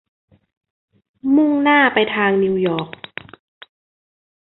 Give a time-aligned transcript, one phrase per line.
[1.35, 2.89] มุ่งหน้าไปทางนิวยอร์ก